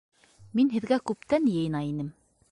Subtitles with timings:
[0.59, 2.09] Мин һеҙгә күптән йыйына инем.